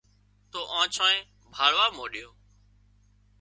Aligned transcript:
تو 0.51 0.59
آنڇانئي 0.79 1.19
ڀاۯوا 1.57 1.85
مانڏيو 1.97 2.29